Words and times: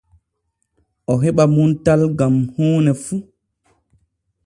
O 1.11 1.13
heɓa 1.23 1.43
muntal 1.55 2.01
gam 2.17 2.35
huune 2.55 2.91
fu. 3.03 3.15